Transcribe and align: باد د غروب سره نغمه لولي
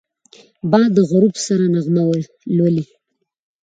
باد 0.71 0.89
د 0.95 0.99
غروب 1.09 1.35
سره 1.47 1.65
نغمه 1.73 2.03
لولي 2.57 2.85